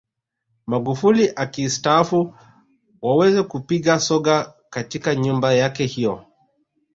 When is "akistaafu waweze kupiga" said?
1.35-3.99